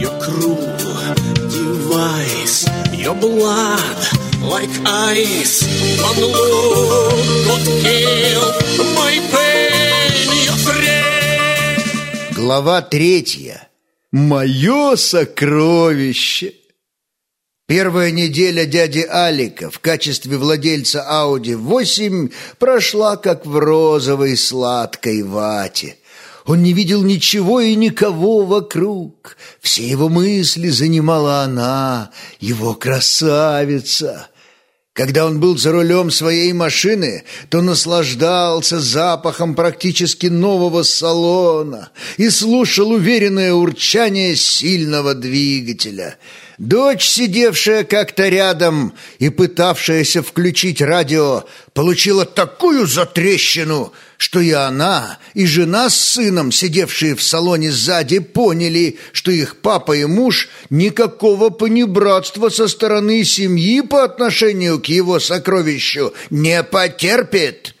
[0.00, 0.56] your cruel
[1.52, 2.66] device,
[3.04, 3.98] your blood
[4.40, 5.56] like ice.
[6.00, 8.46] One look could kill
[8.96, 10.12] my pain,
[10.46, 12.34] your threat.
[12.34, 13.68] Глава третья.
[14.10, 16.54] Мое сокровище.
[17.68, 25.99] Первая неделя дяди Алика в качестве владельца Audi 8 прошла как в розовой сладкой вате.
[26.50, 29.36] Он не видел ничего и никого вокруг.
[29.60, 32.10] Все его мысли занимала она,
[32.40, 34.26] его красавица.
[34.92, 42.90] Когда он был за рулем своей машины, то наслаждался запахом практически нового салона и слушал
[42.90, 46.16] уверенное урчание сильного двигателя–
[46.60, 55.46] Дочь, сидевшая как-то рядом и пытавшаяся включить радио, получила такую затрещину, что и она, и
[55.46, 62.50] жена с сыном, сидевшие в салоне сзади, поняли, что их папа и муж никакого понебратства
[62.50, 67.74] со стороны семьи по отношению к его сокровищу не потерпит.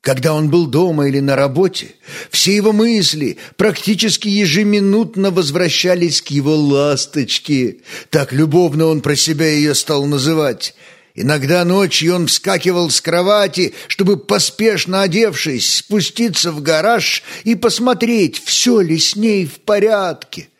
[0.00, 1.88] Когда он был дома или на работе,
[2.30, 7.80] все его мысли практически ежеминутно возвращались к его ласточке.
[8.08, 10.74] Так любовно он про себя ее стал называть.
[11.18, 18.82] Иногда ночью он вскакивал с кровати, чтобы, поспешно одевшись, спуститься в гараж и посмотреть, все
[18.82, 20.50] ли с ней в порядке.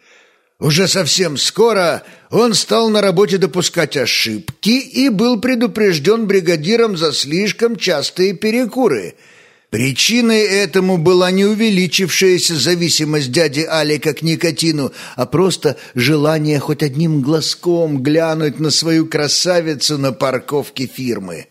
[0.58, 7.76] Уже совсем скоро он стал на работе допускать ошибки и был предупрежден бригадиром за слишком
[7.76, 9.14] частые перекуры–
[9.70, 17.20] Причиной этому была не увеличившаяся зависимость дяди Алика к никотину, а просто желание хоть одним
[17.20, 21.46] глазком глянуть на свою красавицу на парковке фирмы.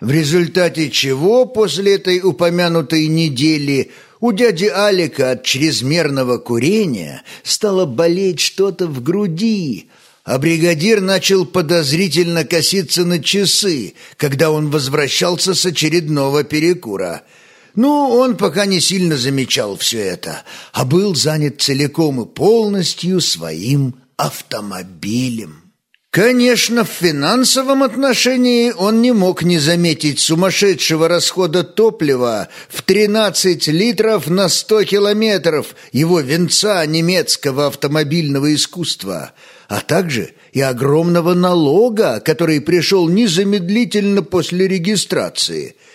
[0.00, 8.38] В результате чего после этой упомянутой недели у дяди Алика от чрезмерного курения стало болеть
[8.38, 9.88] что-то в груди,
[10.22, 17.22] а бригадир начал подозрительно коситься на часы, когда он возвращался с очередного перекура–
[17.76, 20.42] ну, он пока не сильно замечал все это,
[20.72, 25.62] а был занят целиком и полностью своим автомобилем.
[26.10, 34.26] Конечно, в финансовом отношении он не мог не заметить сумасшедшего расхода топлива в 13 литров
[34.26, 39.32] на 100 километров его венца немецкого автомобильного искусства,
[39.68, 45.76] а также и огромного налога, который пришел незамедлительно после регистрации–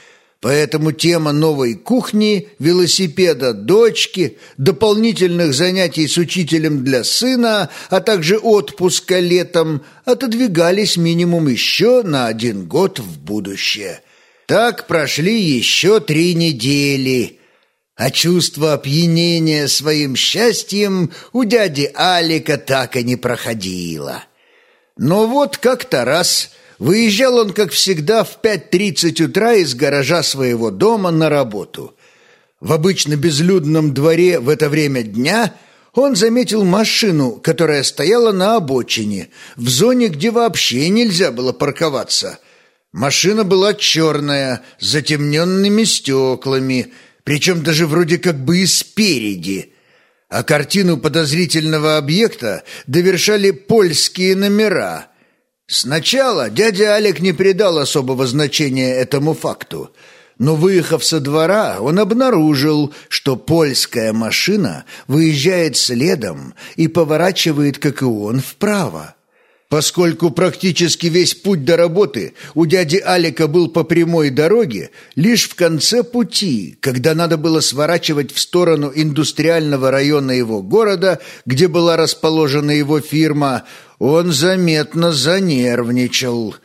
[0.42, 9.20] Поэтому тема новой кухни, велосипеда дочки, дополнительных занятий с учителем для сына, а также отпуска
[9.20, 14.02] летом отодвигались минимум еще на один год в будущее.
[14.48, 17.38] Так прошли еще три недели,
[17.96, 24.24] а чувство опьянения своим счастьем у дяди Алика так и не проходило.
[24.98, 26.50] Но вот как-то раз–
[26.82, 31.96] Выезжал он, как всегда, в 5.30 утра из гаража своего дома на работу.
[32.60, 35.54] В обычно безлюдном дворе в это время дня
[35.94, 42.40] он заметил машину, которая стояла на обочине, в зоне, где вообще нельзя было парковаться.
[42.94, 46.94] Машина была черная, с затемненными стеклами,
[47.24, 49.72] причем даже вроде как бы и спереди.
[50.30, 55.10] А картину подозрительного объекта довершали польские номера–
[55.72, 59.90] Сначала дядя Олег не придал особого значения этому факту,
[60.38, 68.06] но, выехав со двора, он обнаружил, что польская машина выезжает следом и поворачивает, как и
[68.06, 69.16] он, вправо.
[69.70, 75.56] Поскольку практически весь путь до работы у дяди Алика был по прямой дороге, лишь в
[75.56, 82.72] конце пути, когда надо было сворачивать в сторону индустриального района его города, где была расположена
[82.72, 83.64] его фирма,
[84.02, 86.56] он заметно занервничал.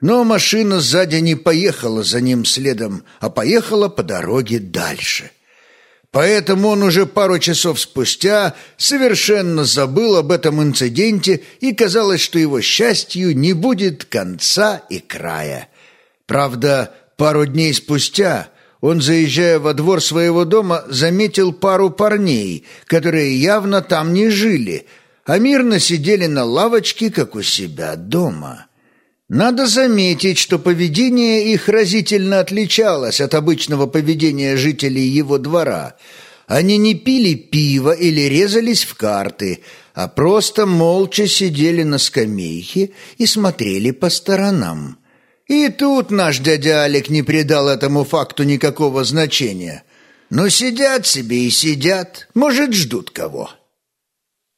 [0.00, 5.30] Но машина сзади не поехала за ним следом, а поехала по дороге дальше.
[6.10, 12.60] Поэтому он уже пару часов спустя совершенно забыл об этом инциденте и казалось, что его
[12.60, 15.68] счастью не будет конца и края.
[16.26, 18.48] Правда, пару дней спустя
[18.80, 24.88] он, заезжая во двор своего дома, заметил пару парней, которые явно там не жили–
[25.24, 28.66] а мирно сидели на лавочке, как у себя дома.
[29.28, 35.96] Надо заметить, что поведение их разительно отличалось от обычного поведения жителей его двора.
[36.46, 39.60] Они не пили пиво или резались в карты,
[39.94, 44.98] а просто молча сидели на скамейке и смотрели по сторонам.
[45.46, 49.84] И тут наш дядя Алик не придал этому факту никакого значения.
[50.30, 53.50] Но сидят себе и сидят, может, ждут кого.